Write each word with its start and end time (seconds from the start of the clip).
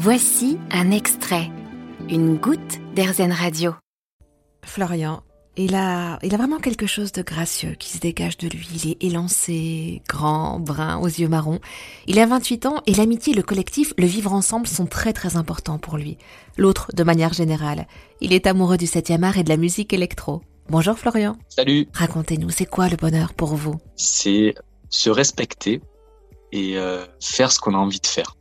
Voici 0.00 0.58
un 0.70 0.92
extrait, 0.92 1.50
une 2.08 2.36
goutte 2.36 2.78
d'Airzen 2.94 3.32
Radio. 3.32 3.74
Florian, 4.64 5.24
il 5.56 5.74
a, 5.74 6.20
il 6.22 6.32
a 6.32 6.38
vraiment 6.38 6.60
quelque 6.60 6.86
chose 6.86 7.10
de 7.10 7.22
gracieux 7.22 7.74
qui 7.76 7.88
se 7.90 7.98
dégage 7.98 8.38
de 8.38 8.46
lui. 8.46 8.68
Il 8.76 8.92
est 8.92 9.02
élancé, 9.02 10.02
grand, 10.08 10.60
brun, 10.60 10.98
aux 10.98 11.08
yeux 11.08 11.26
marrons. 11.26 11.58
Il 12.06 12.20
a 12.20 12.26
28 12.26 12.66
ans 12.66 12.80
et 12.86 12.94
l'amitié 12.94 13.34
le 13.34 13.42
collectif, 13.42 13.92
le 13.98 14.06
vivre 14.06 14.32
ensemble 14.32 14.68
sont 14.68 14.86
très 14.86 15.12
très 15.12 15.34
importants 15.34 15.78
pour 15.78 15.96
lui. 15.96 16.16
L'autre, 16.56 16.92
de 16.94 17.02
manière 17.02 17.32
générale. 17.32 17.88
Il 18.20 18.32
est 18.32 18.46
amoureux 18.46 18.76
du 18.76 18.86
7e 18.86 19.24
art 19.24 19.36
et 19.36 19.42
de 19.42 19.48
la 19.48 19.56
musique 19.56 19.92
électro. 19.92 20.42
Bonjour 20.68 20.96
Florian. 20.96 21.36
Salut. 21.48 21.88
Racontez-nous, 21.92 22.50
c'est 22.50 22.66
quoi 22.66 22.88
le 22.88 22.96
bonheur 22.96 23.34
pour 23.34 23.56
vous? 23.56 23.74
C'est 23.96 24.54
se 24.90 25.10
respecter 25.10 25.80
et 26.52 26.78
euh, 26.78 27.04
faire 27.20 27.50
ce 27.50 27.58
qu'on 27.58 27.74
a 27.74 27.78
envie 27.78 27.98
de 27.98 28.06
faire. 28.06 28.36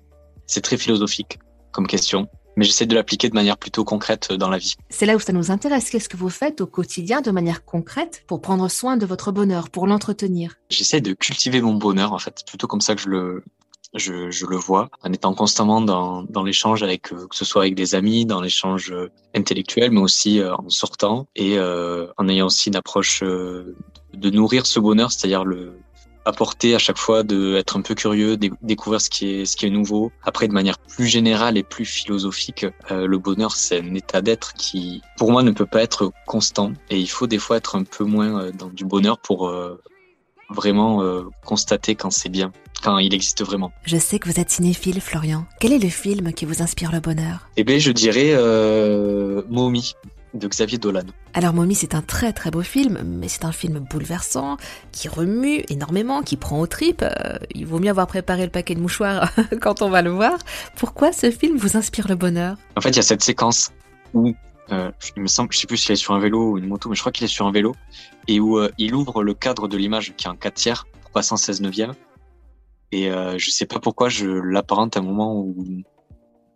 C'est 0.45 0.61
très 0.61 0.77
philosophique 0.77 1.39
comme 1.77 1.85
question, 1.85 2.27
mais 2.55 2.65
j'essaie 2.65 2.87
de 2.87 2.95
l'appliquer 2.95 3.29
de 3.29 3.35
manière 3.35 3.55
plutôt 3.55 3.83
concrète 3.83 4.33
dans 4.33 4.49
la 4.49 4.57
vie. 4.57 4.73
C'est 4.89 5.05
là 5.05 5.15
où 5.15 5.19
ça 5.19 5.31
nous 5.31 5.51
intéresse. 5.51 5.91
Qu'est-ce 5.91 6.09
que 6.09 6.17
vous 6.17 6.31
faites 6.31 6.59
au 6.59 6.65
quotidien 6.65 7.21
de 7.21 7.29
manière 7.29 7.63
concrète 7.65 8.23
pour 8.25 8.41
prendre 8.41 8.67
soin 8.67 8.97
de 8.97 9.05
votre 9.05 9.31
bonheur, 9.31 9.69
pour 9.69 9.85
l'entretenir? 9.85 10.55
J'essaie 10.71 11.01
de 11.01 11.13
cultiver 11.13 11.61
mon 11.61 11.75
bonheur, 11.75 12.13
en 12.13 12.17
fait, 12.17 12.43
plutôt 12.47 12.65
comme 12.65 12.81
ça 12.81 12.95
que 12.95 13.01
je 13.01 13.09
le, 13.09 13.43
je, 13.93 14.31
je, 14.31 14.47
le 14.47 14.55
vois, 14.55 14.89
en 15.03 15.13
étant 15.13 15.35
constamment 15.35 15.81
dans, 15.81 16.23
dans 16.23 16.41
l'échange 16.41 16.81
avec, 16.81 17.13
euh, 17.13 17.27
que 17.27 17.35
ce 17.35 17.45
soit 17.45 17.61
avec 17.61 17.75
des 17.75 17.93
amis, 17.93 18.25
dans 18.25 18.41
l'échange 18.41 18.91
euh, 18.91 19.11
intellectuel, 19.35 19.91
mais 19.91 20.01
aussi 20.01 20.39
euh, 20.39 20.55
en 20.55 20.69
sortant 20.69 21.27
et 21.35 21.59
euh, 21.59 22.07
en 22.17 22.27
ayant 22.27 22.47
aussi 22.47 22.69
une 22.69 22.75
approche 22.75 23.21
euh, 23.21 23.75
de 24.15 24.31
nourrir 24.31 24.65
ce 24.65 24.79
bonheur, 24.79 25.11
c'est-à-dire 25.11 25.45
le 25.45 25.73
apporter 26.27 26.75
à 26.75 26.79
chaque 26.79 26.97
fois 26.97 27.23
de 27.23 27.55
être 27.55 27.77
un 27.77 27.81
peu 27.81 27.95
curieux, 27.95 28.37
dé 28.37 28.51
découvrir 28.61 29.01
ce 29.01 29.09
qui 29.09 29.29
est 29.29 29.45
ce 29.45 29.55
qui 29.55 29.65
est 29.65 29.69
nouveau. 29.69 30.11
Après, 30.23 30.47
de 30.47 30.53
manière 30.53 30.77
plus 30.77 31.07
générale 31.07 31.57
et 31.57 31.63
plus 31.63 31.85
philosophique, 31.85 32.65
euh, 32.91 33.07
le 33.07 33.17
bonheur 33.17 33.55
c'est 33.55 33.79
un 33.79 33.95
état 33.95 34.21
d'être 34.21 34.53
qui, 34.53 35.01
pour 35.17 35.31
moi, 35.31 35.43
ne 35.43 35.51
peut 35.51 35.65
pas 35.65 35.81
être 35.81 36.11
constant 36.25 36.73
et 36.89 36.99
il 36.99 37.09
faut 37.09 37.27
des 37.27 37.39
fois 37.39 37.57
être 37.57 37.75
un 37.75 37.83
peu 37.83 38.03
moins 38.03 38.51
dans 38.51 38.69
du 38.69 38.85
bonheur 38.85 39.17
pour 39.19 39.51
vraiment 40.49 41.03
constater 41.45 41.95
quand 41.95 42.11
c'est 42.11 42.29
bien 42.29 42.51
quand 42.81 42.97
il 42.97 43.13
existe 43.13 43.43
vraiment. 43.43 43.71
Je 43.83 43.97
sais 43.97 44.19
que 44.19 44.29
vous 44.29 44.39
êtes 44.39 44.49
cinéphile, 44.49 45.01
Florian. 45.01 45.45
Quel 45.59 45.73
est 45.73 45.79
le 45.79 45.89
film 45.89 46.33
qui 46.33 46.45
vous 46.45 46.61
inspire 46.61 46.91
le 46.91 46.99
bonheur? 46.99 47.49
Eh 47.57 47.63
bien, 47.63 47.79
je 47.79 47.91
dirais 47.91 48.31
euh, 48.31 49.41
Mommy 49.49 49.93
de 50.37 50.47
Xavier 50.47 50.77
Dolan. 50.77 51.03
Alors 51.33 51.53
Mommy, 51.53 51.75
c'est 51.75 51.95
un 51.95 52.01
très 52.01 52.33
très 52.33 52.51
beau 52.51 52.61
film, 52.61 53.01
mais 53.03 53.27
c'est 53.27 53.45
un 53.45 53.51
film 53.51 53.79
bouleversant, 53.79 54.57
qui 54.91 55.07
remue 55.07 55.63
énormément, 55.69 56.21
qui 56.21 56.37
prend 56.37 56.59
aux 56.59 56.67
tripes. 56.67 57.03
Euh, 57.03 57.37
il 57.53 57.65
vaut 57.65 57.79
mieux 57.79 57.89
avoir 57.89 58.07
préparé 58.07 58.43
le 58.43 58.51
paquet 58.51 58.75
de 58.75 58.79
mouchoirs 58.79 59.31
quand 59.61 59.81
on 59.81 59.89
va 59.89 60.01
le 60.01 60.09
voir. 60.09 60.37
Pourquoi 60.75 61.11
ce 61.11 61.31
film 61.31 61.57
vous 61.57 61.77
inspire 61.77 62.07
le 62.07 62.15
bonheur? 62.15 62.57
En 62.75 62.81
fait, 62.81 62.89
il 62.89 62.97
y 62.97 62.99
a 62.99 63.03
cette 63.03 63.23
séquence 63.23 63.71
où 64.13 64.33
euh, 64.71 64.91
il 65.15 65.21
me 65.21 65.27
semble, 65.27 65.51
je 65.51 65.59
sais 65.59 65.67
plus 65.67 65.77
s'il 65.77 65.93
est 65.93 65.97
sur 65.97 66.13
un 66.13 66.19
vélo 66.19 66.51
ou 66.51 66.57
une 66.57 66.67
moto, 66.67 66.89
mais 66.89 66.95
je 66.95 67.01
crois 67.01 67.11
qu'il 67.11 67.25
est 67.25 67.29
sur 67.29 67.47
un 67.47 67.51
vélo, 67.51 67.75
et 68.27 68.39
où 68.39 68.57
euh, 68.57 68.69
il 68.77 68.95
ouvre 68.95 69.23
le 69.23 69.33
cadre 69.33 69.67
de 69.67 69.77
l'image 69.77 70.13
qui 70.15 70.27
est 70.27 70.29
en 70.29 70.35
4 70.35 70.53
tiers 70.53 70.87
pour 71.01 71.11
passer 71.11 71.33
en 71.33 71.37
16 71.37 71.61
neuvième. 71.61 71.93
Et 72.93 73.09
je 73.35 73.49
sais 73.49 73.65
pas 73.65 73.79
pourquoi 73.79 74.07
je 74.07 74.25
l'apparente 74.25 74.95
à 74.95 75.01
un 75.01 75.03
moment 75.03 75.41
où 75.41 75.83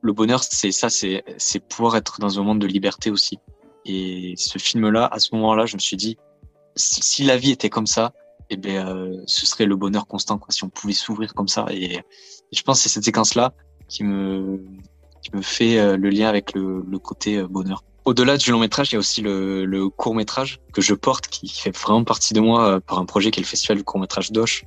le 0.01 0.13
bonheur, 0.13 0.43
c'est 0.43 0.71
ça, 0.71 0.89
c'est 0.89 1.23
c'est 1.37 1.59
pouvoir 1.59 1.95
être 1.95 2.19
dans 2.19 2.39
un 2.39 2.43
monde 2.43 2.59
de 2.59 2.67
liberté 2.67 3.11
aussi. 3.11 3.39
Et 3.85 4.35
ce 4.37 4.57
film-là, 4.57 5.07
à 5.11 5.19
ce 5.19 5.33
moment-là, 5.35 5.65
je 5.65 5.75
me 5.75 5.79
suis 5.79 5.97
dit, 5.97 6.17
si 6.75 7.23
la 7.23 7.37
vie 7.37 7.51
était 7.51 7.69
comme 7.69 7.87
ça, 7.87 8.13
eh 8.49 8.57
ben, 8.57 8.87
euh, 8.87 9.23
ce 9.27 9.45
serait 9.45 9.65
le 9.65 9.75
bonheur 9.75 10.07
constant, 10.07 10.37
quoi, 10.37 10.51
si 10.51 10.63
on 10.63 10.69
pouvait 10.69 10.93
s'ouvrir 10.93 11.33
comme 11.33 11.47
ça. 11.47 11.65
Et, 11.71 12.01
je 12.51 12.61
pense 12.63 12.79
que 12.79 12.83
c'est 12.83 12.89
cette 12.89 13.05
séquence-là 13.05 13.53
qui 13.87 14.03
me 14.03 14.59
fait 15.41 15.79
euh, 15.79 15.95
le 15.95 16.09
lien 16.09 16.27
avec 16.27 16.53
le, 16.53 16.83
le 16.85 16.99
côté 16.99 17.37
euh, 17.37 17.47
bonheur. 17.47 17.83
Au-delà 18.03 18.37
du 18.37 18.51
long 18.51 18.59
métrage, 18.59 18.91
il 18.91 18.93
y 18.93 18.95
a 18.95 18.99
aussi 18.99 19.21
le, 19.21 19.63
le, 19.63 19.87
court 19.89 20.15
métrage 20.15 20.59
que 20.73 20.81
je 20.81 20.95
porte, 20.95 21.27
qui 21.27 21.47
fait 21.47 21.75
vraiment 21.75 22.03
partie 22.03 22.33
de 22.33 22.39
moi 22.39 22.67
euh, 22.67 22.79
par 22.79 22.97
un 22.97 23.05
projet 23.05 23.29
qui 23.29 23.39
est 23.39 23.43
le 23.43 23.47
Festival 23.47 23.77
du 23.77 23.83
court 23.83 23.99
métrage 23.99 24.31
d'Oche, 24.31 24.63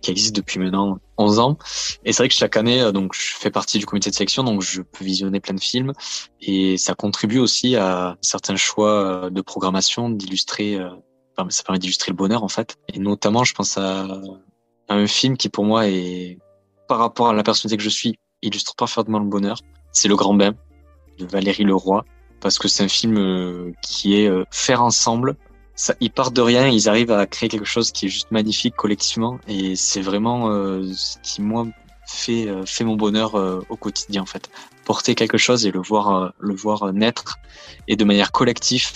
qui 0.00 0.10
existe 0.10 0.34
depuis 0.34 0.58
maintenant 0.58 0.98
11 1.16 1.38
ans. 1.38 1.58
Et 2.04 2.12
c'est 2.12 2.22
vrai 2.22 2.28
que 2.28 2.34
chaque 2.34 2.56
année, 2.56 2.90
donc 2.92 3.14
je 3.14 3.36
fais 3.36 3.50
partie 3.50 3.78
du 3.78 3.86
comité 3.86 4.10
de 4.10 4.14
sélection, 4.16 4.42
donc 4.42 4.62
je 4.62 4.82
peux 4.82 5.04
visionner 5.04 5.38
plein 5.38 5.54
de 5.54 5.60
films, 5.60 5.92
et 6.40 6.76
ça 6.76 6.94
contribue 6.94 7.38
aussi 7.38 7.76
à 7.76 8.16
certains 8.20 8.56
choix 8.56 9.30
de 9.30 9.40
programmation, 9.40 10.10
d'illustrer. 10.10 10.78
Ça 11.48 11.62
permet 11.62 11.78
d'illustrer 11.78 12.10
le 12.10 12.16
bonheur 12.16 12.44
en 12.44 12.48
fait. 12.48 12.76
Et 12.92 12.98
notamment, 12.98 13.42
je 13.42 13.54
pense 13.54 13.78
à, 13.78 14.02
à 14.88 14.94
un 14.94 15.06
film 15.06 15.36
qui 15.36 15.48
pour 15.48 15.64
moi 15.64 15.88
est, 15.88 16.38
par 16.88 16.98
rapport 16.98 17.28
à 17.28 17.32
la 17.32 17.42
personnalité 17.42 17.76
que 17.76 17.82
je 17.82 17.88
suis, 17.88 18.18
illustre 18.42 18.74
parfaitement 18.74 19.18
le 19.18 19.24
bonheur. 19.24 19.60
C'est 19.92 20.08
Le 20.08 20.16
Grand 20.16 20.34
Bain 20.34 20.54
de 21.18 21.26
Valérie 21.26 21.64
Leroy 21.64 22.04
parce 22.42 22.58
que 22.58 22.68
c'est 22.68 22.82
un 22.82 22.88
film 22.88 23.16
euh, 23.16 23.72
qui 23.80 24.20
est 24.20 24.28
euh, 24.28 24.44
faire 24.50 24.82
ensemble. 24.82 25.36
Ça, 25.74 25.94
ils 26.00 26.10
partent 26.10 26.34
de 26.34 26.42
rien, 26.42 26.68
ils 26.68 26.88
arrivent 26.88 27.12
à 27.12 27.26
créer 27.26 27.48
quelque 27.48 27.64
chose 27.64 27.92
qui 27.92 28.06
est 28.06 28.08
juste 28.08 28.30
magnifique 28.30 28.74
collectivement, 28.76 29.38
et 29.48 29.74
c'est 29.74 30.02
vraiment 30.02 30.50
euh, 30.50 30.92
ce 30.92 31.16
qui 31.22 31.40
moi 31.40 31.66
fait 32.06 32.46
fait 32.66 32.84
mon 32.84 32.96
bonheur 32.96 33.34
au 33.70 33.76
quotidien 33.76 34.22
en 34.22 34.26
fait. 34.26 34.50
Porter 34.84 35.14
quelque 35.14 35.38
chose 35.38 35.64
et 35.64 35.70
le 35.70 35.80
voir 35.80 36.34
le 36.38 36.54
voir 36.54 36.92
naître 36.92 37.38
et 37.88 37.96
de 37.96 38.04
manière 38.04 38.32
collective, 38.32 38.90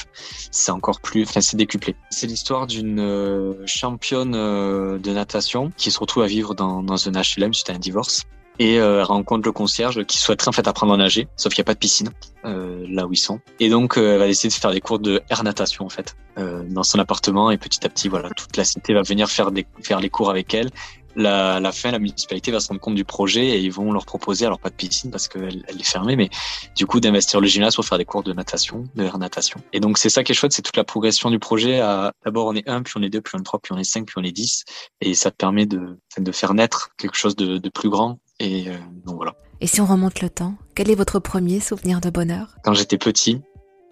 c'est 0.51 0.71
encore 0.71 1.01
plus, 1.01 1.23
enfin 1.23 1.41
c'est 1.41 1.57
décuplé. 1.57 1.97
C'est 2.11 2.27
l'histoire 2.27 2.67
d'une 2.67 3.57
championne 3.65 4.33
de 4.33 5.13
natation 5.13 5.73
qui 5.79 5.91
se 5.91 5.99
retrouve 5.99 6.25
à 6.25 6.27
vivre 6.27 6.55
dans 6.55 6.83
dans 6.83 7.09
un 7.09 7.13
HLM 7.13 7.55
suite 7.55 7.71
à 7.71 7.75
un 7.75 7.79
divorce 7.79 8.27
et 8.59 8.79
euh, 8.79 9.05
rencontre 9.05 9.47
le 9.47 9.53
concierge 9.53 10.05
qui 10.05 10.19
souhaiterait 10.19 10.49
en 10.49 10.53
fait 10.53 10.67
apprendre 10.69 10.95
à 10.95 10.97
nager, 10.97 11.29
sauf 11.37 11.53
qu'il 11.53 11.63
n'y 11.63 11.67
a 11.67 11.71
pas 11.71 11.75
de 11.75 11.79
piscine 11.79 12.11
euh, 12.45 12.85
là 12.89 13.07
où 13.07 13.13
ils 13.13 13.19
sont. 13.19 13.41
Et 13.61 13.69
donc 13.69 13.97
euh, 13.97 14.15
elle 14.15 14.19
va 14.19 14.29
essayer 14.29 14.49
de 14.49 14.55
faire 14.55 14.73
des 14.73 14.81
cours 14.81 14.99
de 14.99 15.23
air 15.31 15.43
natation 15.45 15.85
en 15.85 15.89
fait 15.89 16.17
euh, 16.39 16.63
dans 16.69 16.83
son 16.83 16.99
appartement 16.99 17.51
et 17.51 17.59
petit 17.59 17.85
à 17.85 17.89
petit 17.89 18.09
voilà 18.09 18.31
toute 18.31 18.57
la 18.57 18.65
cité 18.65 18.95
va 18.95 19.03
venir 19.03 19.29
faire 19.29 19.51
des 19.51 19.67
faire 19.83 20.01
les 20.01 20.11
cours 20.11 20.31
avec 20.31 20.55
elle. 20.55 20.71
La, 21.19 21.61
la 21.61 21.73
fin, 21.73 21.91
la 21.93 21.99
municipalité 21.99 22.51
va 22.51 22.61
se 22.61 22.69
rendre 22.69 22.81
compte 22.83 22.95
du 22.95 23.07
projet 23.07 23.47
et 23.47 23.59
ils 23.61 23.73
vont 23.73 23.91
leur 23.91 24.05
proposer, 24.05 24.45
alors 24.45 24.59
pas 24.59 24.69
de 24.69 24.75
piscine 24.75 25.11
parce 25.11 25.29
qu'elle 25.29 25.65
elle 25.67 25.81
est 25.81 25.91
fermée, 25.91 26.15
mais 26.15 26.29
du 26.77 26.85
coup 26.85 27.01
d'investir 27.01 27.41
le 27.41 27.47
gymnase 27.47 27.75
pour 27.75 27.87
faire 27.87 27.97
des 27.97 28.05
cours 28.05 28.23
de 28.23 28.35
natation, 28.35 28.85
de 28.95 29.03
air 29.03 29.17
natation. 29.17 29.63
Et 29.73 29.81
donc 29.81 29.97
c'est 29.97 30.11
ça 30.11 30.23
qui 30.25 30.33
est 30.33 30.35
chouette, 30.35 30.53
c'est 30.53 30.61
toute 30.61 30.77
la 30.77 30.85
progression 30.85 31.31
du 31.31 31.39
projet. 31.39 31.79
D'abord 32.23 32.49
on 32.49 32.55
est 32.55 32.69
un, 32.69 32.83
puis 32.83 32.93
on 32.99 33.03
est 33.03 33.09
deux, 33.09 33.23
puis 33.23 33.33
on 33.35 33.39
est 33.39 33.45
trois, 33.45 33.59
puis 33.61 33.73
on 33.73 33.79
est 33.79 33.85
cinq, 33.85 34.05
puis 34.05 34.17
on 34.19 34.25
est 34.25 34.31
dix, 34.31 34.67
et 35.01 35.15
ça 35.15 35.31
te 35.31 35.37
permet 35.37 35.65
de, 35.65 35.99
de 36.19 36.33
faire 36.33 36.53
naître 36.53 36.91
quelque 36.99 37.17
chose 37.17 37.35
de, 37.35 37.57
de 37.57 37.69
plus 37.71 37.89
grand 37.89 38.19
et 38.39 38.69
euh, 38.69 38.77
donc 39.05 39.17
voilà. 39.17 39.35
Et 39.61 39.67
si 39.67 39.81
on 39.81 39.87
remonte 39.87 40.21
le 40.21 40.29
temps, 40.29 40.55
quel 40.75 40.91
est 40.91 40.95
votre 40.95 41.19
premier 41.19 41.61
souvenir 41.61 42.01
de 42.01 42.11
bonheur? 42.11 42.57
Quand 42.63 42.75
j'étais 42.75 42.99
petit, 42.99 43.41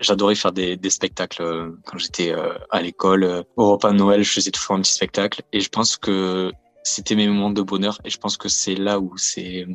j'adorais 0.00 0.34
faire 0.34 0.53
des, 0.53 0.77
des 0.77 0.91
spectacles. 0.91 1.72
Quand 1.87 1.99
j'étais 1.99 2.32
euh, 2.32 2.53
à 2.71 2.82
l'école, 2.82 3.25
euh, 3.25 3.43
au 3.56 3.72
repas 3.72 3.93
de 3.93 3.97
Noël, 3.97 4.22
je 4.22 4.31
faisais 4.31 4.50
toujours 4.50 4.77
un 4.77 4.82
petit 4.82 4.93
spectacle. 4.93 5.43
Et 5.53 5.60
je 5.60 5.69
pense 5.71 5.97
que 5.97 6.53
c'était 6.82 7.15
mes 7.15 7.27
moments 7.28 7.50
de 7.50 7.62
bonheur. 7.62 7.99
Et 8.05 8.10
je 8.10 8.19
pense 8.19 8.37
que 8.37 8.49
c'est 8.49 8.75
là 8.75 9.00
où 9.00 9.16
c'est 9.16 9.66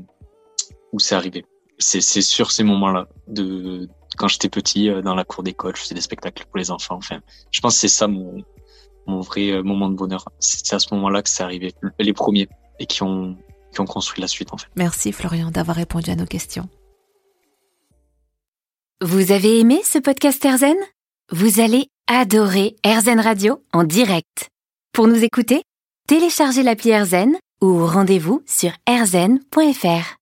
où 0.94 1.00
c'est 1.00 1.16
arrivé. 1.16 1.46
C'est 1.80 2.02
c'est 2.02 2.22
sur 2.22 2.52
ces 2.52 2.64
moments-là 2.64 3.08
de 3.28 3.88
quand 4.18 4.28
j'étais 4.28 4.50
petit 4.50 4.92
dans 5.04 5.16
la 5.16 5.24
cour 5.24 5.44
d'école, 5.44 5.76
je 5.76 5.82
faisais 5.82 5.96
des 5.96 6.02
spectacles 6.02 6.46
pour 6.46 6.58
les 6.58 6.72
enfants. 6.72 6.96
Enfin, 6.96 7.22
je 7.52 7.62
pense 7.62 7.76
que 7.76 7.80
c'est 7.82 7.88
ça 7.88 8.08
mon 8.08 8.44
mon 9.08 9.22
vrai 9.22 9.64
moment 9.64 9.90
de 9.90 9.96
bonheur. 9.96 10.26
C'est 10.40 10.76
à 10.76 10.80
ce 10.80 10.94
moment-là 10.94 11.24
que 11.24 11.30
c'est 11.30 11.42
arrivé, 11.42 11.74
les 11.98 12.14
premiers 12.14 12.48
et 12.80 12.86
qui 12.86 13.02
ont 13.02 13.38
qui 13.72 13.82
ont 13.82 13.86
construit 13.86 14.22
la 14.22 14.28
suite 14.28 14.54
en 14.54 14.58
fait. 14.58 14.68
Merci 14.76 15.12
Florian 15.12 15.52
d'avoir 15.52 15.78
répondu 15.78 16.10
à 16.10 16.16
nos 16.16 16.26
questions. 16.26 16.70
Vous 19.02 19.32
avez 19.32 19.60
aimé 19.60 19.82
ce 19.86 19.98
podcast 19.98 20.44
Erzen? 20.44 20.76
Vous 21.32 21.62
allez 21.62 21.88
adorer 22.08 22.76
Erzen 22.84 23.20
Radio 23.20 23.64
en 23.72 23.84
direct. 23.84 24.50
Pour 24.94 25.08
nous 25.08 25.24
écouter, 25.24 25.62
téléchargez 26.08 26.64
l'appli 26.64 26.90
Erzen 26.90 27.38
ou 27.62 27.86
rendez-vous 27.86 28.42
sur 28.46 28.72
erzen.fr. 28.88 30.16